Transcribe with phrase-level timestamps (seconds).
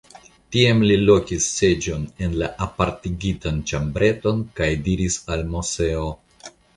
[0.53, 6.09] Tiam li lokis seĝon en la apartigitan ĉambreton kaj diris al Moseo.